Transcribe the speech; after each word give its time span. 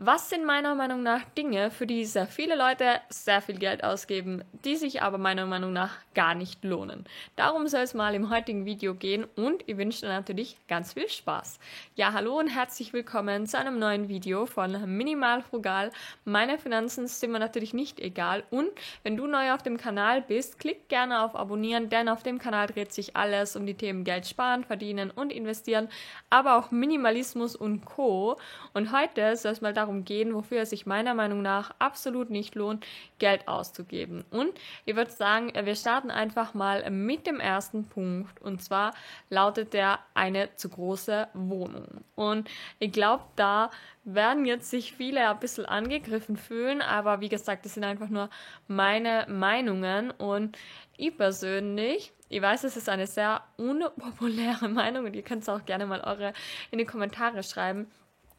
Was 0.00 0.30
sind 0.30 0.44
meiner 0.44 0.76
Meinung 0.76 1.02
nach 1.02 1.24
Dinge, 1.36 1.72
für 1.72 1.84
die 1.84 2.04
sehr 2.04 2.28
viele 2.28 2.54
Leute 2.54 3.00
sehr 3.08 3.42
viel 3.42 3.58
Geld 3.58 3.82
ausgeben, 3.82 4.44
die 4.64 4.76
sich 4.76 5.02
aber 5.02 5.18
meiner 5.18 5.44
Meinung 5.44 5.72
nach 5.72 5.96
gar 6.14 6.36
nicht 6.36 6.62
lohnen? 6.62 7.04
Darum 7.34 7.66
soll 7.66 7.80
es 7.80 7.94
mal 7.94 8.14
im 8.14 8.30
heutigen 8.30 8.64
Video 8.64 8.94
gehen 8.94 9.26
und 9.34 9.64
ich 9.66 9.76
wünsche 9.76 10.02
dir 10.02 10.12
natürlich 10.12 10.56
ganz 10.68 10.92
viel 10.92 11.08
Spaß. 11.08 11.58
Ja, 11.96 12.12
hallo 12.12 12.38
und 12.38 12.46
herzlich 12.46 12.92
willkommen 12.92 13.48
zu 13.48 13.58
einem 13.58 13.80
neuen 13.80 14.08
Video 14.08 14.46
von 14.46 14.70
Minimal 14.96 15.42
Frugal. 15.42 15.90
Meine 16.24 16.58
Finanzen 16.58 17.08
sind 17.08 17.32
mir 17.32 17.40
natürlich 17.40 17.74
nicht 17.74 17.98
egal 17.98 18.44
und 18.50 18.70
wenn 19.02 19.16
du 19.16 19.26
neu 19.26 19.52
auf 19.52 19.64
dem 19.64 19.78
Kanal 19.78 20.22
bist, 20.22 20.60
klick 20.60 20.88
gerne 20.88 21.24
auf 21.24 21.34
Abonnieren, 21.34 21.88
denn 21.88 22.08
auf 22.08 22.22
dem 22.22 22.38
Kanal 22.38 22.68
dreht 22.68 22.92
sich 22.92 23.16
alles 23.16 23.56
um 23.56 23.66
die 23.66 23.74
Themen 23.74 24.04
Geld 24.04 24.28
sparen, 24.28 24.62
verdienen 24.62 25.10
und 25.10 25.32
investieren, 25.32 25.88
aber 26.30 26.56
auch 26.56 26.70
Minimalismus 26.70 27.56
und 27.56 27.84
Co. 27.84 28.36
Und 28.74 28.92
heute 28.92 29.34
soll 29.36 29.50
es 29.50 29.60
mal 29.60 29.74
darum 29.74 29.87
darum 29.88 30.04
gehen, 30.04 30.34
wofür 30.34 30.60
es 30.60 30.70
sich 30.70 30.86
meiner 30.86 31.14
Meinung 31.14 31.40
nach 31.40 31.74
absolut 31.78 32.28
nicht 32.30 32.54
lohnt, 32.54 32.86
Geld 33.18 33.48
auszugeben. 33.48 34.24
Und 34.30 34.52
ich 34.84 34.94
würde 34.94 35.10
sagen, 35.10 35.52
wir 35.54 35.74
starten 35.74 36.10
einfach 36.10 36.52
mal 36.52 36.88
mit 36.90 37.26
dem 37.26 37.40
ersten 37.40 37.88
Punkt. 37.88 38.40
Und 38.42 38.62
zwar 38.62 38.92
lautet 39.30 39.72
der 39.72 39.98
eine 40.14 40.54
zu 40.56 40.68
große 40.68 41.28
Wohnung. 41.32 42.04
Und 42.14 42.50
ich 42.78 42.92
glaube, 42.92 43.24
da 43.36 43.70
werden 44.04 44.44
jetzt 44.44 44.70
sich 44.70 44.92
viele 44.92 45.28
ein 45.28 45.38
bisschen 45.40 45.66
angegriffen 45.66 46.36
fühlen, 46.36 46.82
aber 46.82 47.20
wie 47.20 47.28
gesagt, 47.28 47.64
das 47.64 47.74
sind 47.74 47.84
einfach 47.84 48.08
nur 48.08 48.30
meine 48.66 49.26
Meinungen 49.28 50.10
und 50.10 50.56
ich 50.96 51.16
persönlich, 51.16 52.12
ich 52.28 52.42
weiß, 52.42 52.64
es 52.64 52.76
ist 52.76 52.88
eine 52.88 53.06
sehr 53.06 53.42
unpopuläre 53.56 54.68
Meinung 54.68 55.04
und 55.04 55.14
ihr 55.14 55.22
könnt 55.22 55.42
es 55.42 55.48
auch 55.48 55.64
gerne 55.64 55.86
mal 55.86 56.00
eure 56.00 56.32
in 56.70 56.78
die 56.78 56.86
Kommentare 56.86 57.42
schreiben. 57.42 57.86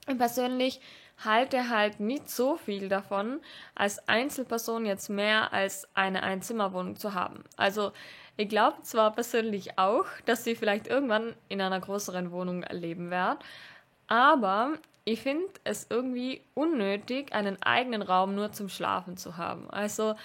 Ich 0.10 0.18
persönlich 0.18 0.82
halte 1.24 1.70
halt 1.70 2.00
nicht 2.00 2.30
so 2.30 2.56
viel 2.56 2.90
davon, 2.90 3.42
als 3.76 4.08
Einzelperson 4.08 4.86
jetzt 4.86 5.10
mehr 5.10 5.54
als 5.54 5.88
eine 5.94 6.24
Einzimmerwohnung 6.24 6.96
zu 6.96 7.14
haben. 7.14 7.44
Also 7.58 7.92
ich 8.38 8.48
glaube 8.48 8.82
zwar 8.84 9.14
persönlich 9.14 9.78
auch, 9.78 10.06
dass 10.26 10.44
sie 10.44 10.56
vielleicht 10.56 10.88
irgendwann 10.88 11.36
in 11.50 11.62
einer 11.62 11.80
größeren 11.80 12.32
Wohnung 12.32 12.64
leben 12.72 13.12
werden, 13.12 13.40
aber 14.08 14.74
ich 15.06 15.22
finde 15.22 15.48
es 15.64 15.88
irgendwie 15.90 16.42
unnötig, 16.54 17.34
einen 17.34 17.62
eigenen 17.64 18.02
Raum 18.02 18.36
nur 18.36 18.52
zum 18.52 18.70
Schlafen 18.70 19.18
zu 19.18 19.38
haben. 19.38 19.70
Also 19.70 20.16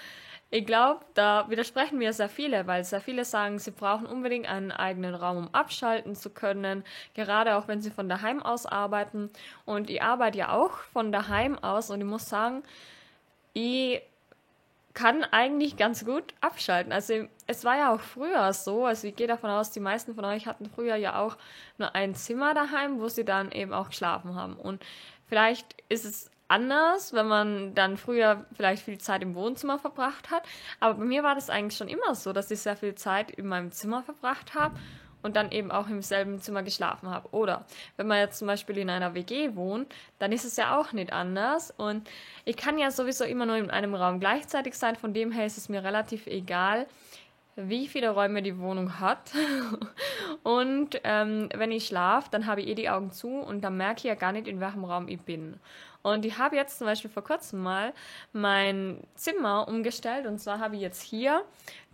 ich 0.55 0.65
glaube, 0.67 1.05
da 1.15 1.51
widersprechen 1.51 1.99
mir 1.99 2.13
sehr 2.13 2.29
viele, 2.29 2.69
weil 2.69 2.85
sehr 2.85 3.01
viele 3.01 3.25
sagen, 3.25 3.59
sie 3.59 3.73
brauchen 3.73 4.07
unbedingt 4.07 4.47
einen 4.47 4.71
eigenen 4.71 5.17
Raum, 5.17 5.37
um 5.37 5.49
abschalten 5.53 6.15
zu 6.15 6.31
können, 6.31 6.85
gerade 7.15 7.57
auch 7.57 7.67
wenn 7.67 7.81
sie 7.81 7.91
von 7.91 8.09
daheim 8.09 8.41
aus 8.41 8.65
arbeiten. 8.65 9.31
Und 9.65 9.91
ich 9.91 10.01
arbeite 10.01 10.39
ja 10.39 10.53
auch 10.53 10.71
von 10.93 11.11
daheim 11.11 11.59
aus 11.59 11.91
und 11.91 12.01
ich 12.01 12.07
muss 12.07 12.29
sagen, 12.29 12.63
ich 13.53 14.01
kann 14.93 15.25
eigentlich 15.25 15.77
ganz 15.77 16.05
gut 16.05 16.35
abschalten. 16.41 16.93
Also 16.93 17.27
es 17.49 17.65
war 17.65 17.77
ja 17.77 17.93
auch 17.93 18.01
früher 18.01 18.53
so, 18.53 18.87
also 18.87 19.09
ich 19.09 19.17
gehe 19.17 19.27
davon 19.27 19.51
aus, 19.51 19.73
die 19.73 19.81
meisten 19.81 20.15
von 20.15 20.25
euch 20.25 20.47
hatten 20.47 20.71
früher 20.71 20.95
ja 20.95 21.19
auch 21.19 21.37
nur 21.79 21.97
ein 21.97 22.15
Zimmer 22.15 22.55
daheim, 22.55 23.01
wo 23.01 23.09
sie 23.09 23.25
dann 23.25 23.51
eben 23.51 23.73
auch 23.73 23.89
geschlafen 23.89 24.37
haben. 24.37 24.55
Und 24.55 24.85
vielleicht 25.27 25.75
ist 25.89 26.05
es 26.05 26.31
anders, 26.49 27.13
wenn 27.13 27.27
man 27.27 27.75
dann 27.75 27.97
früher 27.97 28.45
vielleicht 28.53 28.85
viel 28.85 28.99
Zeit 28.99 29.23
im 29.23 29.35
Wohnzimmer 29.35 29.79
verbracht 29.79 30.31
hat. 30.31 30.45
Aber 30.81 30.95
bei 30.95 31.05
mir 31.05 31.23
war 31.23 31.35
das 31.35 31.51
eigentlich 31.51 31.77
schon 31.77 31.89
immer 31.89 32.15
so, 32.15 32.33
dass 32.33 32.51
ich 32.51 32.61
sehr 32.61 32.77
viel 32.77 32.95
Zeit 32.95 33.31
in 33.31 33.47
meinem 33.47 33.73
Zimmer 33.73 34.03
verbracht 34.03 34.55
habe 34.55 34.79
und 35.25 35.37
dann 35.37 35.51
eben 35.53 35.71
auch 35.71 35.89
im 35.89 36.03
selben 36.03 36.39
Zimmer 36.41 36.63
geschlafen 36.63 37.09
habe. 37.09 37.29
Oder 37.33 37.65
wenn 37.97 38.07
man 38.07 38.19
jetzt 38.19 38.39
zum 38.39 38.47
Beispiel 38.47 38.77
in 38.77 38.91
einer 38.91 39.15
WG 39.15 39.57
wohnt, 39.57 39.93
dann 40.19 40.33
ist 40.33 40.45
es 40.45 40.57
ja 40.57 40.79
auch 40.79 40.93
nicht 40.93 41.13
anders. 41.13 41.73
Und 41.75 42.09
ich 42.45 42.57
kann 42.59 42.79
ja 42.79 42.91
sowieso 42.91 43.25
immer 43.25 43.47
nur 43.47 43.57
in 43.57 43.71
einem 43.71 43.95
Raum 43.95 44.21
gleichzeitig 44.21 44.75
sein. 44.75 44.97
Von 44.97 45.15
dem 45.15 45.33
her 45.33 45.47
ist 45.47 45.57
es 45.57 45.71
mir 45.71 45.83
relativ 45.83 46.27
egal, 46.27 46.87
wie 47.57 47.87
viele 47.87 48.11
Räume 48.11 48.43
die 48.43 48.59
Wohnung 48.59 49.01
hat. 49.01 49.33
und 50.45 51.01
ähm, 51.05 51.49
wenn 51.55 51.73
ich 51.73 51.87
schlafe, 51.87 52.29
dann 52.31 52.45
habe 52.47 52.61
ich 52.61 52.69
eh 52.69 52.75
die 52.75 52.91
Augen 52.91 53.11
zu 53.11 53.29
und 53.29 53.63
dann 53.63 53.79
merke 53.79 53.99
ich 53.99 54.05
ja 54.05 54.15
gar 54.15 54.31
nicht, 54.31 54.47
in 54.47 54.61
welchem 54.61 54.85
Raum 54.85 55.09
ich 55.09 55.21
bin. 55.21 55.59
Und 56.03 56.27
ich 56.27 56.37
habe 56.37 56.55
jetzt 56.55 56.77
zum 56.77 56.87
Beispiel 56.87 57.11
vor 57.11 57.25
kurzem 57.25 57.63
mal 57.63 57.95
mein 58.35 59.03
Zimmer 59.15 59.67
umgestellt. 59.67 60.27
Und 60.27 60.39
zwar 60.39 60.59
habe 60.59 60.77
ich 60.77 60.83
jetzt 60.83 61.01
hier 61.01 61.43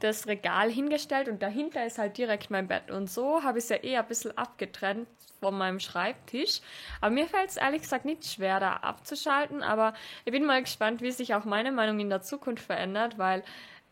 das 0.01 0.27
Regal 0.27 0.69
hingestellt 0.69 1.29
und 1.29 1.41
dahinter 1.41 1.87
ist 1.87 1.99
halt 1.99 2.19
direkt 2.19 2.51
mein 2.51 2.67
Bett. 2.67 2.91
Und 2.91 3.09
so 3.09 3.45
habe 3.45 3.59
ich 3.59 3.65
es 3.65 3.71
ja 3.71 3.77
eh 3.85 3.97
ein 3.97 4.07
bisschen 4.09 4.37
abgetrennt 4.37 5.07
von 5.39 5.57
meinem 5.57 5.79
Schreibtisch. 5.79 6.61
Aber 7.01 7.15
mir 7.15 7.29
fällt 7.29 7.51
es 7.51 7.57
ehrlich 7.57 7.83
gesagt 7.83 8.05
nicht 8.05 8.25
schwer, 8.25 8.59
da 8.59 8.79
abzuschalten. 8.79 9.63
Aber 9.63 9.95
ich 10.25 10.33
bin 10.33 10.45
mal 10.45 10.61
gespannt, 10.61 11.03
wie 11.03 11.13
sich 11.13 11.37
auch 11.37 11.45
meine 11.45 11.71
Meinung 11.71 12.01
in 12.01 12.11
der 12.11 12.21
Zukunft 12.21 12.65
verändert, 12.65 13.17
weil 13.17 13.45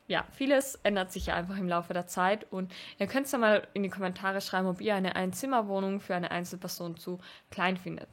ja, 0.08 0.24
vieles 0.32 0.76
ändert 0.82 1.12
sich 1.12 1.26
ja 1.26 1.34
einfach 1.34 1.58
im 1.58 1.69
Laufe 1.69 1.92
der 1.92 2.06
Zeit 2.06 2.50
und 2.50 2.72
ihr 2.98 3.06
könnt 3.06 3.26
es 3.26 3.32
ja 3.32 3.38
mal 3.38 3.69
in 3.74 3.82
die 3.82 3.91
Kommentare 3.91 4.41
schreiben, 4.41 4.66
ob 4.66 4.80
ihr 4.80 4.94
eine 4.94 5.14
Einzimmerwohnung 5.14 6.00
für 6.00 6.14
eine 6.14 6.30
Einzelperson 6.30 6.96
zu 6.96 7.20
klein 7.50 7.76
findet. 7.76 8.08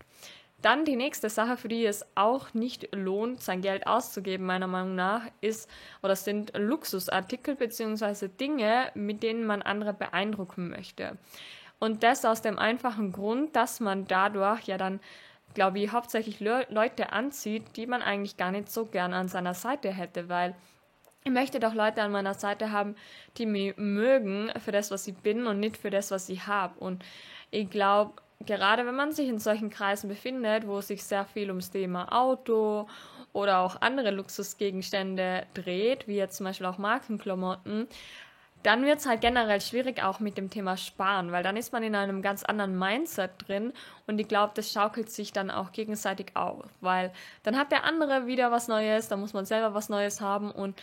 Dann 0.61 0.83
die 0.83 0.95
nächste 0.95 1.29
Sache, 1.29 1.57
für 1.57 1.67
die 1.67 1.85
es 1.85 2.06
auch 2.16 2.53
nicht 2.53 2.94
lohnt, 2.94 3.41
sein 3.41 3.61
Geld 3.61 3.88
auszugeben, 3.88 4.45
meiner 4.45 4.67
Meinung 4.67 4.95
nach, 4.95 5.22
ist 5.39 5.69
oder 6.01 6.16
sind 6.16 6.51
Luxusartikel 6.57 7.56
bzw. 7.56 8.27
Dinge, 8.27 8.91
mit 8.94 9.23
denen 9.23 9.45
man 9.45 9.62
andere 9.62 9.94
beeindrucken 9.94 10.69
möchte. 10.69 11.17
Und 11.79 12.03
das 12.03 12.25
aus 12.25 12.41
dem 12.41 12.57
einfachen 12.57 13.12
Grund, 13.12 13.56
dass 13.56 13.79
man 13.79 14.07
dadurch 14.07 14.63
ja 14.63 14.77
dann, 14.77 15.00
glaube 15.53 15.79
ich, 15.79 15.91
hauptsächlich 15.91 16.39
Le 16.39 16.66
Leute 16.69 17.13
anzieht, 17.13 17.77
die 17.77 17.85
man 17.85 18.01
eigentlich 18.01 18.38
gar 18.38 18.51
nicht 18.51 18.69
so 18.69 18.85
gern 18.85 19.13
an 19.13 19.27
seiner 19.27 19.53
Seite 19.53 19.91
hätte, 19.91 20.29
weil 20.29 20.56
ich 21.25 21.31
möchte 21.31 21.59
doch 21.59 21.74
Leute 21.74 22.03
an 22.03 22.12
meiner 22.12 22.36
Seite 22.36 22.72
haben, 22.72 22.96
die 23.38 23.47
mich 23.47 23.75
mögen 23.78 24.52
für 24.63 24.72
das, 24.72 24.91
was 24.91 25.08
ich 25.08 25.16
bin 25.18 25.47
und 25.47 25.59
nicht 25.59 25.75
für 25.75 25.90
das, 25.90 26.12
was 26.12 26.30
ich 26.30 26.46
habe. 26.46 26.80
Und 26.80 27.03
ich 27.50 27.68
glaube, 27.68 28.13
gerade 28.46 28.86
wenn 28.86 28.96
man 28.96 29.12
sich 29.12 29.28
in 29.28 29.40
solchen 29.40 29.72
Kreisen 29.72 30.08
befindet, 30.08 30.68
wo 30.68 30.81
sich 30.81 31.03
sehr 31.03 31.25
viel 31.25 31.50
ums 31.50 31.72
Thema 31.72 32.13
Auto 32.13 32.88
oder 33.34 33.59
auch 33.62 33.81
andere 33.81 34.12
Luxusgegenstände 34.12 35.47
dreht, 35.56 36.08
wie 36.08 36.16
jetzt 36.16 36.38
zum 36.38 36.46
Beispiel 36.46 36.68
auch 36.68 36.78
Markenklamotten, 36.78 37.88
dann 38.62 38.86
wird 38.86 39.00
es 39.00 39.07
halt 39.07 39.22
generell 39.22 39.62
schwierig 39.62 40.03
auch 40.03 40.19
mit 40.19 40.38
dem 40.38 40.52
Thema 40.52 40.78
Sparen, 40.78 41.31
weil 41.31 41.44
dann 41.44 41.57
ist 41.57 41.74
man 41.74 41.81
in 41.81 41.96
einem 41.96 42.22
ganz 42.22 42.44
anderen 42.44 42.78
Mindset 42.78 43.31
drin 43.47 43.74
und 44.06 44.19
ich 44.19 44.28
glaube, 44.28 44.53
das 44.56 44.72
schaukelt 44.72 45.09
sich 45.09 45.34
dann 45.34 45.50
auch 45.50 45.72
gegenseitig 45.72 46.36
auf, 46.36 46.66
weil 46.81 47.12
dann 47.44 47.57
hat 47.57 47.72
der 47.72 47.84
andere 47.84 48.28
wieder 48.28 48.52
was 48.52 48.68
Neues, 48.68 49.07
dann 49.07 49.19
muss 49.19 49.34
man 49.34 49.46
selber 49.46 49.74
was 49.74 49.90
Neues 49.90 50.22
haben 50.22 50.52
und 50.52 50.80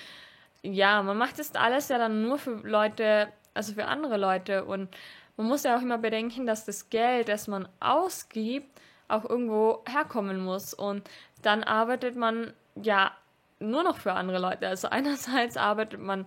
ja, 0.62 1.02
man 1.02 1.18
macht 1.18 1.38
das 1.38 1.54
alles 1.54 1.88
ja 1.88 1.98
dann 1.98 2.22
nur 2.22 2.38
für 2.38 2.56
Leute, 2.66 3.28
also 3.54 3.74
für 3.74 3.86
andere 3.86 4.16
Leute. 4.16 4.64
Und 4.64 4.88
man 5.36 5.46
muss 5.46 5.64
ja 5.64 5.76
auch 5.76 5.82
immer 5.82 5.98
bedenken, 5.98 6.46
dass 6.46 6.64
das 6.64 6.90
Geld, 6.90 7.28
das 7.28 7.48
man 7.48 7.68
ausgibt, 7.80 8.80
auch 9.08 9.28
irgendwo 9.28 9.82
herkommen 9.88 10.40
muss. 10.40 10.72
Und 10.72 11.08
dann 11.42 11.64
arbeitet 11.64 12.16
man 12.16 12.52
ja 12.76 13.12
nur 13.58 13.82
noch 13.82 13.98
für 13.98 14.12
andere 14.12 14.38
Leute. 14.38 14.68
Also 14.68 14.88
einerseits 14.88 15.56
arbeitet 15.56 16.00
man, 16.00 16.26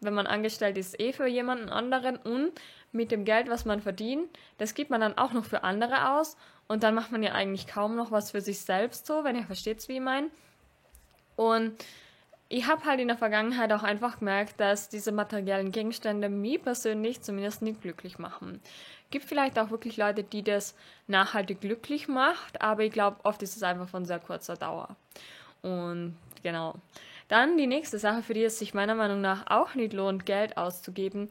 wenn 0.00 0.14
man 0.14 0.26
angestellt 0.26 0.78
ist, 0.78 0.98
eh 1.00 1.12
für 1.12 1.26
jemanden 1.26 1.68
anderen 1.68 2.16
und 2.16 2.52
mit 2.92 3.10
dem 3.10 3.24
Geld, 3.24 3.48
was 3.48 3.64
man 3.64 3.80
verdient, 3.80 4.28
das 4.58 4.74
gibt 4.74 4.90
man 4.90 5.00
dann 5.00 5.16
auch 5.16 5.32
noch 5.32 5.44
für 5.44 5.64
andere 5.64 6.10
aus. 6.10 6.36
Und 6.68 6.82
dann 6.82 6.94
macht 6.94 7.10
man 7.10 7.22
ja 7.22 7.32
eigentlich 7.32 7.66
kaum 7.66 7.96
noch 7.96 8.10
was 8.10 8.30
für 8.30 8.40
sich 8.40 8.60
selbst 8.60 9.06
so, 9.06 9.24
wenn 9.24 9.36
ihr 9.36 9.44
versteht, 9.44 9.86
wie 9.88 9.94
ich 9.94 10.00
meine. 10.00 10.28
Und 11.36 11.74
ich 12.52 12.66
habe 12.66 12.84
halt 12.84 13.00
in 13.00 13.08
der 13.08 13.16
Vergangenheit 13.16 13.72
auch 13.72 13.82
einfach 13.82 14.18
gemerkt, 14.18 14.60
dass 14.60 14.90
diese 14.90 15.10
materiellen 15.10 15.72
Gegenstände 15.72 16.28
mich 16.28 16.62
persönlich 16.62 17.22
zumindest 17.22 17.62
nicht 17.62 17.80
glücklich 17.80 18.18
machen. 18.18 18.60
Gibt 19.10 19.24
vielleicht 19.24 19.58
auch 19.58 19.70
wirklich 19.70 19.96
Leute, 19.96 20.22
die 20.22 20.42
das 20.42 20.74
nachhaltig 21.06 21.62
glücklich 21.62 22.08
macht, 22.08 22.60
aber 22.60 22.82
ich 22.82 22.92
glaube, 22.92 23.16
oft 23.22 23.42
ist 23.42 23.56
es 23.56 23.62
einfach 23.62 23.88
von 23.88 24.04
sehr 24.04 24.18
kurzer 24.18 24.56
Dauer. 24.56 24.96
Und 25.62 26.18
genau. 26.42 26.74
Dann 27.28 27.56
die 27.56 27.66
nächste 27.66 27.98
Sache, 27.98 28.22
für 28.22 28.34
die 28.34 28.44
es 28.44 28.58
sich 28.58 28.74
meiner 28.74 28.96
Meinung 28.96 29.22
nach 29.22 29.46
auch 29.46 29.74
nicht 29.74 29.94
lohnt, 29.94 30.26
Geld 30.26 30.58
auszugeben, 30.58 31.30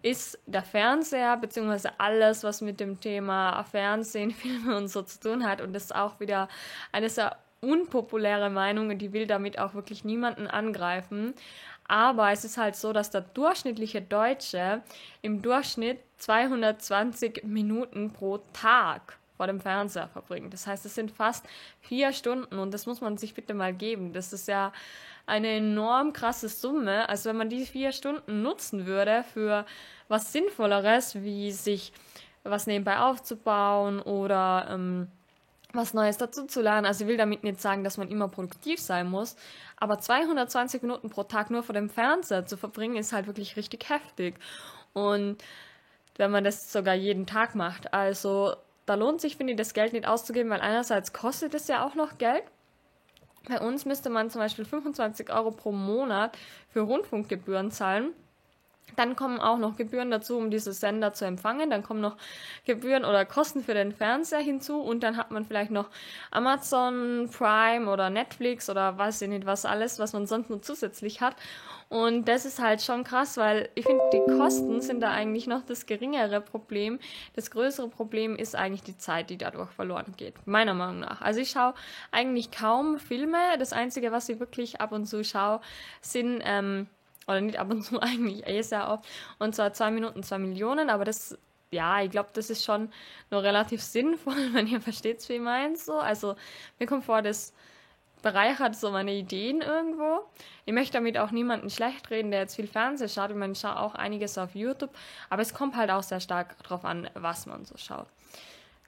ist 0.00 0.38
der 0.46 0.62
Fernseher, 0.62 1.36
beziehungsweise 1.36 2.00
alles, 2.00 2.42
was 2.42 2.62
mit 2.62 2.80
dem 2.80 3.00
Thema 3.00 3.62
Fernsehen, 3.64 4.30
Filme 4.32 4.78
und 4.78 4.88
so 4.88 5.02
zu 5.02 5.20
tun 5.20 5.46
hat. 5.46 5.60
Und 5.60 5.74
das 5.74 5.84
ist 5.84 5.94
auch 5.94 6.20
wieder 6.20 6.48
eine 6.90 7.10
sehr 7.10 7.36
unpopuläre 7.64 8.50
Meinung 8.50 8.90
und 8.90 8.98
die 8.98 9.12
will 9.12 9.26
damit 9.26 9.58
auch 9.58 9.74
wirklich 9.74 10.04
niemanden 10.04 10.46
angreifen. 10.46 11.34
Aber 11.86 12.30
es 12.30 12.44
ist 12.44 12.56
halt 12.56 12.76
so, 12.76 12.92
dass 12.92 13.10
der 13.10 13.20
durchschnittliche 13.20 14.00
Deutsche 14.00 14.82
im 15.22 15.42
Durchschnitt 15.42 15.98
220 16.18 17.44
Minuten 17.44 18.10
pro 18.12 18.38
Tag 18.52 19.18
vor 19.36 19.46
dem 19.46 19.60
Fernseher 19.60 20.08
verbringt. 20.08 20.52
Das 20.52 20.66
heißt, 20.66 20.86
es 20.86 20.94
sind 20.94 21.10
fast 21.10 21.44
vier 21.80 22.12
Stunden 22.12 22.58
und 22.58 22.72
das 22.72 22.86
muss 22.86 23.00
man 23.00 23.18
sich 23.18 23.34
bitte 23.34 23.52
mal 23.52 23.74
geben. 23.74 24.12
Das 24.12 24.32
ist 24.32 24.48
ja 24.48 24.72
eine 25.26 25.48
enorm 25.56 26.12
krasse 26.12 26.48
Summe. 26.48 27.08
Also 27.08 27.28
wenn 27.28 27.36
man 27.36 27.48
die 27.48 27.66
vier 27.66 27.92
Stunden 27.92 28.42
nutzen 28.42 28.86
würde 28.86 29.24
für 29.32 29.66
was 30.08 30.32
Sinnvolleres, 30.32 31.16
wie 31.22 31.50
sich 31.50 31.92
was 32.44 32.66
nebenbei 32.66 32.98
aufzubauen 32.98 34.00
oder 34.00 34.68
ähm, 34.70 35.08
was 35.74 35.94
Neues 35.94 36.16
dazu 36.16 36.46
zu 36.46 36.60
lernen. 36.60 36.86
Also 36.86 37.04
ich 37.04 37.08
will 37.08 37.16
damit 37.16 37.44
nicht 37.44 37.60
sagen, 37.60 37.84
dass 37.84 37.96
man 37.96 38.08
immer 38.08 38.28
produktiv 38.28 38.80
sein 38.80 39.08
muss, 39.08 39.36
aber 39.76 39.98
220 39.98 40.82
Minuten 40.82 41.10
pro 41.10 41.24
Tag 41.24 41.50
nur 41.50 41.62
vor 41.62 41.74
dem 41.74 41.90
Fernseher 41.90 42.46
zu 42.46 42.56
verbringen, 42.56 42.96
ist 42.96 43.12
halt 43.12 43.26
wirklich 43.26 43.56
richtig 43.56 43.88
heftig. 43.88 44.36
Und 44.92 45.38
wenn 46.16 46.30
man 46.30 46.44
das 46.44 46.72
sogar 46.72 46.94
jeden 46.94 47.26
Tag 47.26 47.54
macht, 47.54 47.92
also 47.92 48.54
da 48.86 48.94
lohnt 48.94 49.20
sich, 49.20 49.36
finde 49.36 49.52
ich, 49.52 49.58
das 49.58 49.74
Geld 49.74 49.92
nicht 49.92 50.06
auszugeben, 50.06 50.50
weil 50.50 50.60
einerseits 50.60 51.12
kostet 51.12 51.54
es 51.54 51.68
ja 51.68 51.84
auch 51.84 51.94
noch 51.94 52.18
Geld. 52.18 52.44
Bei 53.48 53.60
uns 53.60 53.84
müsste 53.84 54.10
man 54.10 54.30
zum 54.30 54.40
Beispiel 54.40 54.64
25 54.64 55.30
Euro 55.32 55.50
pro 55.50 55.72
Monat 55.72 56.36
für 56.68 56.80
Rundfunkgebühren 56.80 57.70
zahlen. 57.70 58.12
Dann 58.96 59.16
kommen 59.16 59.40
auch 59.40 59.58
noch 59.58 59.76
Gebühren 59.76 60.10
dazu, 60.10 60.36
um 60.36 60.50
diese 60.50 60.72
Sender 60.72 61.12
zu 61.12 61.24
empfangen. 61.24 61.70
Dann 61.70 61.82
kommen 61.82 62.00
noch 62.00 62.16
Gebühren 62.64 63.04
oder 63.04 63.24
Kosten 63.24 63.62
für 63.62 63.74
den 63.74 63.92
Fernseher 63.92 64.40
hinzu. 64.40 64.80
Und 64.80 65.02
dann 65.02 65.16
hat 65.16 65.30
man 65.30 65.44
vielleicht 65.44 65.70
noch 65.70 65.90
Amazon 66.30 67.28
Prime 67.36 67.90
oder 67.90 68.10
Netflix 68.10 68.70
oder 68.70 68.96
weiß 68.96 69.22
ich 69.22 69.28
nicht 69.28 69.46
was 69.46 69.64
alles, 69.64 69.98
was 69.98 70.12
man 70.12 70.26
sonst 70.26 70.50
noch 70.50 70.60
zusätzlich 70.60 71.20
hat. 71.20 71.36
Und 71.88 72.28
das 72.28 72.44
ist 72.44 72.60
halt 72.60 72.82
schon 72.82 73.04
krass, 73.04 73.36
weil 73.36 73.68
ich 73.74 73.84
finde, 73.84 74.02
die 74.12 74.22
Kosten 74.36 74.80
sind 74.80 75.00
da 75.00 75.10
eigentlich 75.10 75.46
noch 75.46 75.62
das 75.62 75.86
geringere 75.86 76.40
Problem. 76.40 76.98
Das 77.34 77.50
größere 77.50 77.88
Problem 77.88 78.36
ist 78.36 78.56
eigentlich 78.56 78.82
die 78.82 78.96
Zeit, 78.96 79.30
die 79.30 79.38
dadurch 79.38 79.70
verloren 79.70 80.14
geht, 80.16 80.34
meiner 80.46 80.74
Meinung 80.74 81.00
nach. 81.00 81.20
Also 81.20 81.40
ich 81.40 81.50
schaue 81.50 81.74
eigentlich 82.10 82.50
kaum 82.50 82.98
Filme. 82.98 83.38
Das 83.58 83.72
Einzige, 83.72 84.12
was 84.12 84.28
ich 84.28 84.40
wirklich 84.40 84.80
ab 84.80 84.92
und 84.92 85.06
zu 85.06 85.24
schaue, 85.24 85.60
sind... 86.00 86.42
Ähm, 86.44 86.86
oder 87.26 87.40
nicht 87.40 87.58
ab 87.58 87.70
und 87.70 87.82
zu 87.82 88.00
eigentlich, 88.02 88.46
eh 88.46 88.62
sehr 88.62 88.90
oft. 88.90 89.04
Und 89.38 89.54
zwar 89.54 89.72
zwei 89.72 89.90
Minuten, 89.90 90.22
zwei 90.22 90.38
Millionen, 90.38 90.90
aber 90.90 91.04
das, 91.04 91.38
ja, 91.70 92.02
ich 92.02 92.10
glaube, 92.10 92.30
das 92.32 92.50
ist 92.50 92.64
schon 92.64 92.90
noch 93.30 93.42
relativ 93.42 93.82
sinnvoll, 93.82 94.52
wenn 94.52 94.66
ihr 94.66 94.80
versteht, 94.80 95.26
wie 95.28 95.34
ich 95.34 95.40
meine. 95.40 95.76
So. 95.76 95.94
Also 95.94 96.36
mir 96.78 96.86
kommt 96.86 97.04
vor, 97.04 97.22
das 97.22 97.52
bereichert 98.22 98.74
so 98.74 98.90
meine 98.90 99.12
Ideen 99.12 99.60
irgendwo. 99.60 100.20
Ich 100.64 100.72
möchte 100.72 100.94
damit 100.94 101.18
auch 101.18 101.30
niemanden 101.30 101.68
schlecht 101.68 102.10
reden, 102.10 102.30
der 102.30 102.40
jetzt 102.40 102.56
viel 102.56 102.66
Fernsehen 102.66 103.10
schaut. 103.10 103.30
Ich 103.30 103.36
meine, 103.36 103.52
ich 103.52 103.60
schaue 103.60 103.78
auch 103.78 103.94
einiges 103.94 104.38
auf 104.38 104.54
YouTube, 104.54 104.90
aber 105.28 105.42
es 105.42 105.52
kommt 105.52 105.76
halt 105.76 105.90
auch 105.90 106.02
sehr 106.02 106.20
stark 106.20 106.56
darauf 106.62 106.84
an, 106.86 107.08
was 107.14 107.44
man 107.46 107.66
so 107.66 107.76
schaut. 107.76 108.06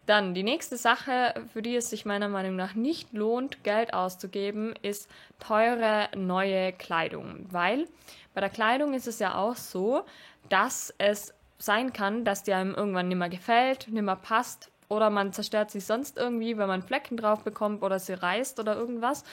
Dann 0.07 0.35
die 0.35 0.45
nächste 0.45 0.77
Sache, 0.77 1.35
für 1.53 1.63
die 1.63 1.75
es 1.75 1.91
sich 1.91 2.05
meiner 2.07 2.29
Meinung 2.29 2.55
nach 2.55 2.75
nicht 2.75 3.13
lohnt, 3.13 3.65
Geld 3.65 3.93
auszugeben, 3.93 4.75
ist 4.83 5.11
teure 5.41 6.09
neue 6.17 6.73
Kleidung. 6.73 7.47
Weil 7.51 7.89
bei 8.33 8.41
der 8.41 8.51
Kleidung 8.51 8.95
ist 8.95 9.09
es 9.09 9.19
ja 9.19 9.35
auch 9.35 9.57
so, 9.57 10.05
dass 10.49 10.95
es 10.99 11.35
sein 11.59 11.93
kann, 11.93 12.25
dass 12.25 12.45
die 12.45 12.53
einem 12.53 12.75
irgendwann 12.75 13.09
nicht 13.09 13.19
mehr 13.19 13.29
gefällt, 13.29 13.89
nicht 13.89 14.03
mehr 14.03 14.17
passt 14.17 14.71
oder 14.89 15.11
man 15.11 15.33
zerstört 15.33 15.71
sie 15.71 15.81
sonst 15.81 16.17
irgendwie, 16.17 16.57
wenn 16.59 16.69
man 16.69 16.83
Flecken 16.83 17.17
drauf 17.17 17.43
bekommt 17.43 17.83
oder 17.83 17.99
sie 17.99 18.13
reißt 18.13 18.61
oder 18.61 18.77
irgendwas. 18.77 19.25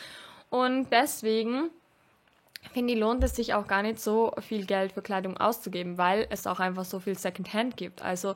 Und 0.50 0.90
deswegen 0.92 1.70
finde 2.72 2.94
ich, 2.94 3.00
lohnt 3.00 3.24
es 3.24 3.36
sich 3.36 3.54
auch 3.54 3.68
gar 3.68 3.82
nicht 3.82 4.00
so 4.00 4.34
viel 4.40 4.66
Geld 4.66 4.94
für 4.94 5.02
Kleidung 5.02 5.38
auszugeben, 5.38 5.98
weil 5.98 6.28
es 6.30 6.48
auch 6.48 6.60
einfach 6.60 6.86
so 6.86 7.00
viel 7.00 7.18
Secondhand 7.18 7.78
gibt. 7.78 8.02
Also 8.02 8.36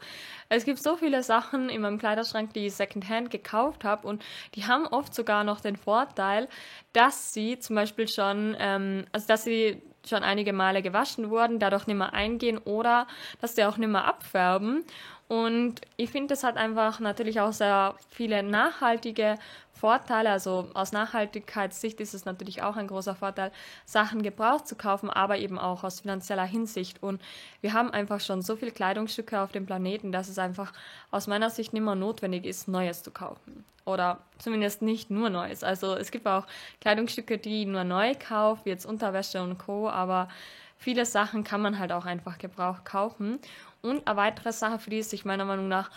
es 0.50 0.66
gibt 0.66 0.80
so 0.80 0.96
viele 0.96 1.24
Sachen 1.24 1.70
in 1.70 1.82
meinem 1.82 1.98
Kleiderschrank, 1.98 2.54
die 2.54 2.68
ich 2.68 2.76
Secondhand 2.76 3.32
gekauft 3.32 3.84
habe 3.84 4.08
und 4.08 4.24
die 4.56 4.66
haben 4.66 4.88
oft 4.88 5.14
sogar 5.14 5.44
noch 5.44 5.62
den 5.62 5.76
Vorteil, 5.76 6.48
dass 6.94 7.34
sie 7.34 7.60
zum 7.60 7.76
Beispiel 7.76 8.08
schon, 8.08 8.56
ähm, 8.60 9.06
also 9.12 9.28
dass 9.28 9.44
sie 9.44 9.82
schon 10.08 10.24
einige 10.24 10.54
Male 10.54 10.82
gewaschen 10.82 11.30
wurden, 11.30 11.60
dadurch 11.60 11.88
nicht 11.88 11.98
mehr 11.98 12.14
eingehen 12.14 12.58
oder 12.58 13.08
dass 13.42 13.56
sie 13.56 13.66
auch 13.66 13.78
nicht 13.78 13.90
mehr 13.90 14.06
abfärben. 14.06 14.86
Und 15.28 15.82
ich 15.98 16.10
finde, 16.10 16.28
das 16.28 16.44
hat 16.44 16.56
einfach 16.56 17.02
natürlich 17.02 17.42
auch 17.42 17.52
sehr 17.52 17.96
viele 18.10 18.44
nachhaltige 18.44 19.38
Vorteile. 19.74 20.32
Also 20.32 20.70
aus 20.74 20.94
Nachhaltigkeitssicht 20.94 22.00
ist 22.00 22.14
es 22.14 22.24
natürlich 22.26 22.64
auch 22.64 22.78
ein 22.78 22.88
großer 22.88 23.14
Vorteil, 23.14 23.52
Sachen 23.86 24.24
gebraucht 24.24 24.68
zu 24.68 24.76
kaufen, 24.76 25.10
aber 25.10 25.38
eben 25.38 25.60
auch 25.60 25.84
aus 25.84 26.00
finanzieller 26.00 26.46
Hinsicht. 26.46 27.04
Und 27.04 27.22
wir 27.60 27.74
haben 27.74 27.92
einfach 27.92 28.22
schon 28.22 28.42
so 28.42 28.56
viele 28.56 28.72
Kleidungsstücke 28.72 29.40
auf 29.40 29.52
dem 29.52 29.66
Planeten, 29.66 30.12
dass 30.14 30.30
es 30.30 30.40
einfach 30.40 30.72
aus 31.12 31.28
meiner 31.28 31.50
Sicht 31.50 31.74
nicht 31.74 31.84
mehr 31.84 31.96
notwendig 31.96 32.46
ist, 32.46 32.70
Neues 32.70 33.04
zu 33.04 33.12
kaufen. 33.12 33.66
Oder 33.86 34.20
zumindest 34.38 34.82
nicht 34.82 35.10
nur 35.10 35.30
Neues. 35.30 35.64
Also 35.64 35.96
es 35.96 36.12
gibt 36.12 36.28
auch 36.28 36.46
Kleidungsstücke, 36.82 37.38
die 37.38 37.66
nur 37.66 37.84
neu 37.84 38.16
kaufen, 38.16 38.62
wie 38.66 38.70
jetzt 38.70 38.86
Unterwäsche 38.86 39.42
und 39.42 39.58
Co. 39.58 39.90
Aber 39.90 40.28
viele 40.78 41.06
Sachen 41.06 41.44
kann 41.46 41.62
man 41.62 41.80
halt 41.80 41.94
auch 41.94 42.06
einfach 42.06 42.38
gebraucht 42.38 42.84
kaufen. 42.84 43.40
Und 43.88 44.08
eine 44.08 44.18
weitere 44.18 44.52
Sache, 44.52 44.80
für 44.80 44.90
die 44.90 45.00
es 45.00 45.10
sich 45.10 45.26
meiner 45.26 45.46
Meinung 45.46 45.68
nach 45.68 45.90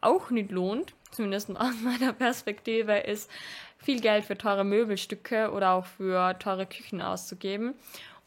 auch 0.00 0.30
nicht 0.30 0.50
lohnt, 0.50 0.94
zumindest 1.10 1.50
aus 1.56 1.74
meiner 1.82 2.12
Perspektive, 2.12 2.98
ist 2.98 3.30
viel 3.78 4.00
Geld 4.00 4.24
für 4.24 4.36
teure 4.36 4.64
Möbelstücke 4.64 5.50
oder 5.52 5.72
auch 5.72 5.86
für 5.86 6.38
teure 6.38 6.66
Küchen 6.66 7.00
auszugeben. 7.00 7.74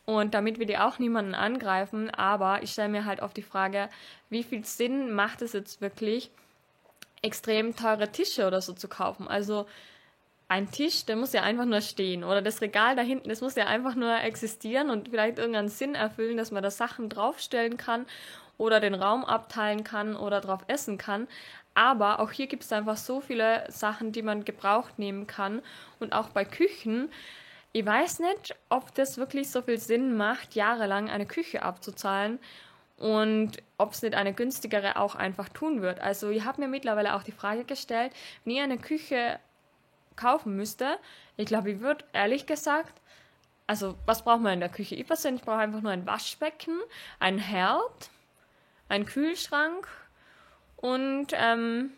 Und 0.05 0.33
damit 0.33 0.57
will 0.57 0.69
ich 0.69 0.79
auch 0.79 0.97
niemanden 0.97 1.35
angreifen, 1.35 2.09
aber 2.09 2.63
ich 2.63 2.71
stelle 2.71 2.89
mir 2.89 3.05
halt 3.05 3.21
oft 3.21 3.37
die 3.37 3.43
Frage, 3.43 3.89
wie 4.31 4.41
viel 4.41 4.65
Sinn 4.65 5.13
macht 5.13 5.43
es 5.43 5.53
jetzt 5.53 5.81
wirklich, 5.81 6.31
extrem 7.21 7.75
teure 7.75 8.11
Tische 8.11 8.47
oder 8.47 8.61
so 8.61 8.73
zu 8.73 8.87
kaufen? 8.87 9.27
Also 9.27 9.67
ein 10.49 10.71
Tisch, 10.71 11.05
der 11.05 11.15
muss 11.15 11.31
ja 11.31 11.43
einfach 11.43 11.65
nur 11.65 11.79
stehen. 11.81 12.23
Oder 12.23 12.41
das 12.41 12.59
Regal 12.59 12.95
da 12.95 13.03
hinten, 13.03 13.29
das 13.29 13.41
muss 13.41 13.55
ja 13.55 13.67
einfach 13.67 13.95
nur 13.95 14.19
existieren 14.19 14.89
und 14.89 15.09
vielleicht 15.09 15.37
irgendeinen 15.37 15.69
Sinn 15.69 15.95
erfüllen, 15.95 16.37
dass 16.37 16.51
man 16.51 16.63
da 16.63 16.71
Sachen 16.71 17.07
draufstellen 17.07 17.77
kann 17.77 18.05
oder 18.57 18.79
den 18.79 18.95
Raum 18.95 19.23
abteilen 19.23 19.83
kann 19.83 20.15
oder 20.15 20.41
drauf 20.41 20.61
essen 20.67 20.97
kann. 20.97 21.27
Aber 21.75 22.19
auch 22.19 22.31
hier 22.31 22.47
gibt 22.47 22.63
es 22.63 22.73
einfach 22.73 22.97
so 22.97 23.21
viele 23.21 23.63
Sachen, 23.69 24.11
die 24.11 24.23
man 24.23 24.43
gebraucht 24.43 24.97
nehmen 24.97 25.27
kann. 25.27 25.61
Und 25.99 26.13
auch 26.13 26.29
bei 26.29 26.45
Küchen, 26.45 27.11
ich 27.71 27.85
weiß 27.85 28.19
nicht, 28.19 28.55
ob 28.69 28.93
das 28.95 29.19
wirklich 29.19 29.51
so 29.51 29.61
viel 29.61 29.77
Sinn 29.77 30.17
macht, 30.17 30.55
jahrelang 30.55 31.09
eine 31.11 31.27
Küche 31.27 31.61
abzuzahlen 31.61 32.39
und 32.97 33.57
ob 33.77 33.93
es 33.93 34.01
nicht 34.01 34.15
eine 34.15 34.33
günstigere 34.33 34.97
auch 34.97 35.13
einfach 35.13 35.47
tun 35.47 35.83
wird. 35.83 36.01
Also 36.01 36.29
ich 36.29 36.43
habe 36.43 36.59
mir 36.59 36.67
mittlerweile 36.67 37.13
auch 37.13 37.23
die 37.23 37.31
Frage 37.31 37.65
gestellt, 37.65 38.11
wenn 38.43 38.55
ihr 38.55 38.63
eine 38.63 38.79
Küche 38.79 39.39
kaufen 40.19 40.55
müsste, 40.55 40.99
ich 41.37 41.45
glaube, 41.45 41.71
ich 41.71 41.79
würde 41.79 42.05
ehrlich 42.13 42.45
gesagt, 42.45 43.01
also 43.65 43.95
was 44.05 44.23
braucht 44.23 44.41
man 44.41 44.53
in 44.53 44.59
der 44.59 44.69
Küche? 44.69 44.95
Ich 44.95 45.07
persönlich 45.07 45.43
brauche 45.43 45.57
einfach 45.57 45.81
nur 45.81 45.91
ein 45.91 46.05
Waschbecken, 46.05 46.77
ein 47.19 47.37
Herd, 47.37 48.09
ein 48.89 49.05
Kühlschrank 49.05 49.87
und 50.75 51.27
ähm, 51.33 51.91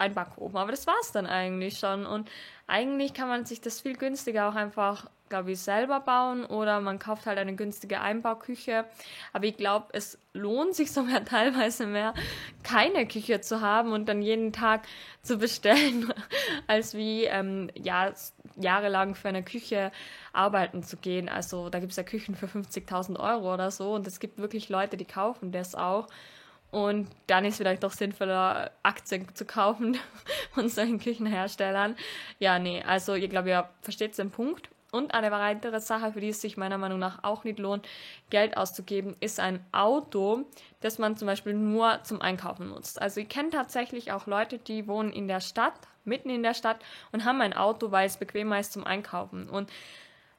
ein 0.00 0.14
Backofen. 0.14 0.56
Aber 0.56 0.70
das 0.70 0.86
war 0.86 0.96
es 1.02 1.12
dann 1.12 1.26
eigentlich 1.26 1.78
schon. 1.78 2.06
Und 2.06 2.30
eigentlich 2.66 3.14
kann 3.14 3.28
man 3.28 3.44
sich 3.44 3.60
das 3.60 3.80
viel 3.80 3.96
günstiger 3.96 4.48
auch 4.48 4.54
einfach, 4.54 5.10
glaube 5.28 5.52
ich, 5.52 5.60
selber 5.60 6.00
bauen 6.00 6.44
oder 6.44 6.80
man 6.80 6.98
kauft 6.98 7.26
halt 7.26 7.38
eine 7.38 7.54
günstige 7.54 8.00
Einbauküche. 8.00 8.86
Aber 9.32 9.44
ich 9.44 9.56
glaube, 9.56 9.88
es 9.92 10.18
lohnt 10.32 10.74
sich 10.74 10.90
sogar 10.92 11.24
teilweise 11.24 11.86
mehr, 11.86 12.14
keine 12.62 13.06
Küche 13.06 13.40
zu 13.40 13.60
haben 13.60 13.92
und 13.92 14.08
dann 14.08 14.22
jeden 14.22 14.52
Tag 14.52 14.86
zu 15.22 15.36
bestellen, 15.36 16.12
als 16.66 16.94
wie 16.94 17.24
ähm, 17.24 17.70
ja, 17.74 18.12
jahrelang 18.56 19.14
für 19.14 19.28
eine 19.28 19.42
Küche 19.42 19.92
arbeiten 20.32 20.82
zu 20.82 20.96
gehen. 20.96 21.28
Also 21.28 21.68
da 21.68 21.78
gibt 21.78 21.90
es 21.90 21.96
ja 21.96 22.04
Küchen 22.04 22.34
für 22.34 22.46
50.000 22.46 23.20
Euro 23.20 23.52
oder 23.52 23.70
so 23.70 23.94
und 23.94 24.06
es 24.06 24.18
gibt 24.18 24.38
wirklich 24.38 24.70
Leute, 24.70 24.96
die 24.96 25.04
kaufen 25.04 25.52
das 25.52 25.74
auch. 25.74 26.06
Und 26.70 27.08
dann 27.26 27.44
ist 27.44 27.54
es 27.54 27.58
vielleicht 27.58 27.82
doch 27.82 27.92
sinnvoller, 27.92 28.70
Aktien 28.82 29.26
zu 29.34 29.44
kaufen 29.44 29.98
von 30.52 30.68
solchen 30.68 31.00
Küchenherstellern. 31.00 31.96
Ja, 32.38 32.58
nee, 32.58 32.82
also 32.82 33.14
ich 33.14 33.28
glaube, 33.28 33.48
ihr 33.48 33.68
versteht 33.82 34.16
den 34.16 34.30
Punkt. 34.30 34.68
Und 34.92 35.14
eine 35.14 35.30
weitere 35.30 35.80
Sache, 35.80 36.12
für 36.12 36.20
die 36.20 36.30
es 36.30 36.40
sich 36.40 36.56
meiner 36.56 36.78
Meinung 36.78 36.98
nach 36.98 37.22
auch 37.22 37.44
nicht 37.44 37.60
lohnt, 37.60 37.86
Geld 38.28 38.56
auszugeben, 38.56 39.16
ist 39.20 39.38
ein 39.38 39.64
Auto, 39.70 40.44
das 40.80 40.98
man 40.98 41.16
zum 41.16 41.26
Beispiel 41.26 41.54
nur 41.54 42.02
zum 42.02 42.20
Einkaufen 42.20 42.68
nutzt. 42.70 43.00
Also 43.00 43.20
ich 43.20 43.28
kenne 43.28 43.50
tatsächlich 43.50 44.10
auch 44.10 44.26
Leute, 44.26 44.58
die 44.58 44.88
wohnen 44.88 45.12
in 45.12 45.28
der 45.28 45.40
Stadt, 45.40 45.74
mitten 46.04 46.28
in 46.28 46.42
der 46.42 46.54
Stadt 46.54 46.80
und 47.12 47.24
haben 47.24 47.40
ein 47.40 47.52
Auto, 47.52 47.92
weil 47.92 48.06
es 48.06 48.16
bequemer 48.16 48.58
ist 48.58 48.72
zum 48.72 48.84
Einkaufen. 48.84 49.48
Und 49.48 49.70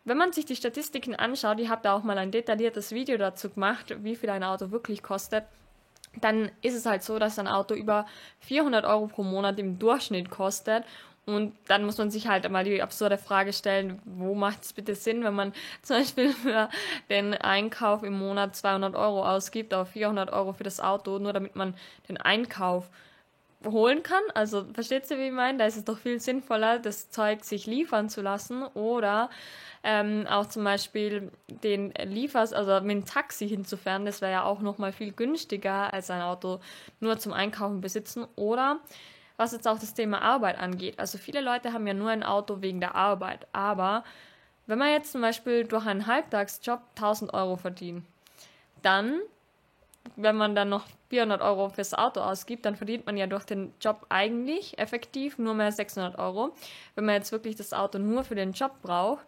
wenn 0.04 0.18
man 0.18 0.34
sich 0.34 0.46
die 0.46 0.56
Statistiken 0.58 1.16
anschaut, 1.16 1.60
ich 1.60 1.70
habe 1.70 1.84
da 1.84 1.94
auch 1.94 2.04
mal 2.04 2.18
ein 2.18 2.32
detailliertes 2.32 2.92
Video 2.92 3.18
dazu 3.18 3.52
gemacht, 3.52 3.96
wie 4.04 4.18
viel 4.18 4.32
ein 4.32 4.44
Auto 4.44 4.72
wirklich 4.72 5.02
kostet 5.02 5.46
dann 6.20 6.52
ist 6.62 6.76
es 6.76 6.86
halt 6.86 7.04
so, 7.04 7.20
dass 7.20 7.40
ein 7.40 7.48
Auto 7.48 7.74
über 7.74 8.06
400 8.40 8.86
Euro 8.86 9.08
pro 9.08 9.24
Monat 9.24 9.60
im 9.60 9.80
Durchschnitt 9.80 10.30
kostet. 10.30 10.84
Und 11.26 11.56
dann 11.68 11.86
muss 11.86 11.98
man 11.98 12.10
sich 12.10 12.28
halt 12.28 12.50
mal 12.50 12.64
die 12.64 12.82
absurde 12.82 13.18
Frage 13.18 13.54
stellen, 13.54 14.02
wo 14.06 14.34
macht 14.34 14.64
es 14.64 14.74
bitte 14.74 14.96
Sinn, 14.96 15.24
wenn 15.24 15.36
man 15.36 15.54
zum 15.82 15.98
Beispiel 15.98 16.34
für 16.34 16.70
den 17.10 17.34
Einkauf 17.34 18.04
im 18.04 18.18
Monat 18.18 18.56
200 18.56 18.96
Euro 18.96 19.26
ausgibt, 19.26 19.74
aber 19.74 19.86
400 19.86 20.34
Euro 20.34 20.54
für 20.54 20.64
das 20.64 20.80
Auto, 20.82 21.20
nur 21.20 21.32
damit 21.32 21.56
man 21.56 21.76
den 22.10 22.18
Einkauf 22.18 22.90
holen 23.66 24.04
kann. 24.04 24.24
Also 24.34 24.66
versteht 24.74 25.10
ihr, 25.12 25.18
wie 25.18 25.28
ich 25.28 25.32
meine? 25.32 25.58
Da 25.58 25.66
ist 25.66 25.78
es 25.78 25.86
doch 25.86 25.98
viel 25.98 26.20
sinnvoller, 26.20 26.80
das 26.80 27.10
Zeug 27.10 27.44
sich 27.44 27.66
liefern 27.66 28.10
zu 28.10 28.22
lassen 28.22 28.64
oder 28.74 29.30
ähm, 29.84 30.28
auch 30.28 30.48
zum 30.48 30.64
Beispiel 30.64 31.32
den 31.48 31.92
Liefers, 32.04 32.54
also 32.54 32.86
mit 32.86 32.92
dem 32.98 33.06
Taxi 33.06 33.48
hinzufahren, 33.48 34.06
das 34.06 34.22
wäre 34.22 34.32
ja 34.32 34.44
auch 34.44 34.62
nochmal 34.62 34.92
viel 34.92 35.12
günstiger 35.12 35.94
als 35.94 36.12
ein 36.12 36.22
Auto 36.22 36.60
nur 37.00 37.18
zum 37.18 37.34
Einkaufen 37.34 37.82
besitzen. 37.82 38.28
Oder 38.36 38.80
was 39.38 39.54
jetzt 39.54 39.68
auch 39.68 39.80
das 39.80 39.96
Thema 39.96 40.22
Arbeit 40.22 40.60
angeht. 40.60 41.00
Also 41.00 41.18
viele 41.18 41.42
Leute 41.42 41.74
haben 41.74 41.88
ja 41.88 41.96
nur 41.96 42.10
ein 42.10 42.24
Auto 42.24 42.62
wegen 42.62 42.80
der 42.80 42.96
Arbeit, 42.96 43.48
aber 43.54 44.04
wenn 44.68 44.78
man 44.78 44.92
jetzt 44.92 45.12
zum 45.12 45.22
Beispiel 45.22 45.66
durch 45.66 45.86
einen 45.86 46.06
Halbtagsjob 46.06 46.80
1000 46.96 47.34
Euro 47.34 47.58
verdient, 47.58 48.06
dann, 48.84 49.20
wenn 50.16 50.36
man 50.36 50.56
dann 50.56 50.70
noch 50.70 50.86
400 51.10 51.42
Euro 51.42 51.70
fürs 51.70 51.94
Auto 51.94 52.22
ausgibt, 52.22 52.66
dann 52.66 52.76
verdient 52.76 53.06
man 53.06 53.18
ja 53.18 53.28
durch 53.28 53.46
den 53.46 53.74
Job 53.80 54.06
eigentlich 54.10 54.78
effektiv 54.80 55.38
nur 55.38 55.54
mehr 55.54 55.72
600 55.72 56.18
Euro. 56.18 56.56
Wenn 56.96 57.06
man 57.06 57.16
jetzt 57.16 57.32
wirklich 57.32 57.56
das 57.56 57.74
Auto 57.74 58.00
nur 58.00 58.24
für 58.24 58.36
den 58.36 58.54
Job 58.54 58.82
braucht, 58.82 59.26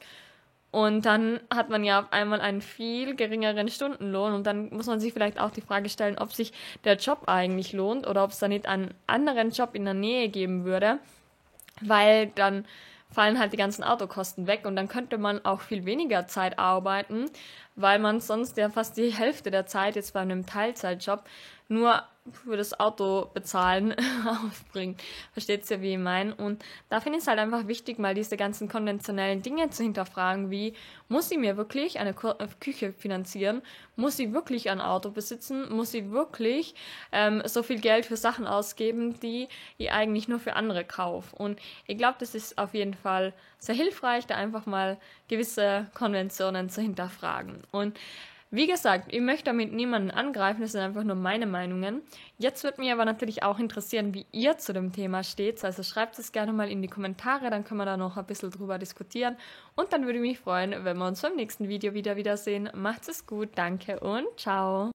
und 0.73 1.05
dann 1.05 1.39
hat 1.53 1.69
man 1.69 1.83
ja 1.83 1.99
auf 1.99 2.11
einmal 2.11 2.41
einen 2.41 2.63
viel 2.63 3.15
geringeren 3.15 3.69
Stundenlohn 3.69 4.33
und 4.33 4.47
dann 4.47 4.69
muss 4.71 4.87
man 4.87 4.99
sich 4.99 5.13
vielleicht 5.13 5.39
auch 5.39 5.51
die 5.51 5.61
Frage 5.61 5.87
stellen, 5.87 6.17
ob 6.17 6.33
sich 6.33 6.51
der 6.83 6.95
Job 6.95 7.27
eigentlich 7.27 7.73
lohnt 7.73 8.07
oder 8.07 8.23
ob 8.23 8.31
es 8.31 8.39
da 8.39 8.47
nicht 8.47 8.65
einen 8.65 8.91
anderen 9.05 9.51
Job 9.51 9.75
in 9.75 9.85
der 9.85 9.93
Nähe 9.93 10.29
geben 10.29 10.65
würde, 10.65 10.97
weil 11.81 12.31
dann 12.33 12.65
fallen 13.11 13.37
halt 13.37 13.53
die 13.53 13.57
ganzen 13.57 13.83
Autokosten 13.83 14.47
weg 14.47 14.65
und 14.65 14.75
dann 14.75 14.87
könnte 14.87 15.19
man 15.19 15.45
auch 15.45 15.61
viel 15.61 15.85
weniger 15.85 16.25
Zeit 16.25 16.57
arbeiten, 16.57 17.29
weil 17.75 17.99
man 17.99 18.19
sonst 18.19 18.57
ja 18.57 18.69
fast 18.69 18.97
die 18.97 19.11
Hälfte 19.11 19.51
der 19.51 19.65
Zeit 19.65 19.95
jetzt 19.95 20.13
bei 20.13 20.19
einem 20.19 20.45
Teilzeitjob 20.45 21.23
nur 21.67 22.03
für 22.31 22.55
das 22.55 22.79
Auto 22.79 23.29
bezahlen 23.33 23.95
aufbringt. 24.27 25.01
Versteht 25.33 25.69
ihr, 25.69 25.81
wie 25.81 25.93
ich 25.93 25.99
meine? 25.99 26.33
Und 26.35 26.63
da 26.89 27.01
finde 27.01 27.17
ich 27.17 27.23
es 27.23 27.27
halt 27.27 27.39
einfach 27.39 27.67
wichtig, 27.67 27.99
mal 27.99 28.13
diese 28.15 28.37
ganzen 28.37 28.69
konventionellen 28.69 29.41
Dinge 29.41 29.69
zu 29.71 29.83
hinterfragen, 29.83 30.49
wie 30.49 30.73
muss 31.09 31.31
ich 31.31 31.37
mir 31.37 31.57
wirklich 31.57 31.99
eine 31.99 32.11
äh, 32.11 32.47
Küche 32.61 32.93
finanzieren? 32.93 33.61
Muss 33.97 34.19
ich 34.19 34.31
wirklich 34.31 34.69
ein 34.69 34.79
Auto 34.79 35.09
besitzen? 35.09 35.69
Muss 35.69 35.93
ich 35.93 36.11
wirklich 36.11 36.75
ähm, 37.11 37.41
so 37.45 37.61
viel 37.61 37.79
Geld 37.81 38.05
für 38.05 38.17
Sachen 38.17 38.47
ausgeben, 38.47 39.19
die 39.19 39.49
ich 39.77 39.91
eigentlich 39.91 40.29
nur 40.29 40.39
für 40.39 40.55
andere 40.55 40.85
kaufe? 40.85 41.35
Und 41.35 41.59
ich 41.87 41.97
glaube, 41.97 42.15
das 42.19 42.35
ist 42.35 42.57
auf 42.57 42.73
jeden 42.73 42.93
Fall 42.93 43.33
sehr 43.59 43.75
hilfreich, 43.75 44.25
da 44.27 44.35
einfach 44.35 44.65
mal 44.65 44.97
gewisse 45.27 45.87
Konventionen 45.93 46.69
zu 46.69 46.81
hinterfragen. 46.81 47.62
Und 47.71 47.97
wie 48.55 48.67
gesagt, 48.67 49.11
ich 49.11 49.19
möchte 49.19 49.45
damit 49.45 49.73
niemanden 49.73 50.11
angreifen, 50.11 50.61
das 50.61 50.73
sind 50.73 50.81
einfach 50.81 51.03
nur 51.03 51.15
meine 51.15 51.47
Meinungen. 51.47 52.03
Jetzt 52.37 52.63
würde 52.63 52.81
mich 52.81 52.91
aber 52.91 53.03
natürlich 53.03 53.41
auch 53.41 53.57
interessieren, 53.57 54.13
wie 54.13 54.27
ihr 54.31 54.59
zu 54.59 54.73
dem 54.73 54.91
Thema 54.91 55.23
steht. 55.23 55.65
Also 55.65 55.81
schreibt 55.81 56.19
es 56.19 56.31
gerne 56.31 56.53
mal 56.53 56.69
in 56.69 56.83
die 56.83 56.87
Kommentare, 56.87 57.49
dann 57.49 57.63
können 57.63 57.79
wir 57.79 57.85
da 57.85 57.97
noch 57.97 58.15
ein 58.15 58.27
bisschen 58.27 58.51
drüber 58.51 58.77
diskutieren. 58.77 59.37
Und 59.75 59.91
dann 59.91 60.05
würde 60.05 60.19
ich 60.19 60.21
mich 60.21 60.39
freuen, 60.39 60.85
wenn 60.85 60.97
wir 60.97 61.07
uns 61.07 61.23
beim 61.23 61.35
nächsten 61.35 61.67
Video 61.67 61.95
wieder 61.95 62.15
wiedersehen. 62.15 62.69
Macht 62.75 63.09
es 63.09 63.25
gut, 63.25 63.49
danke 63.55 63.99
und 64.01 64.27
ciao. 64.37 64.91